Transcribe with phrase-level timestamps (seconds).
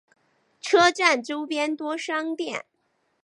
[0.59, 2.65] 车站周边多商店。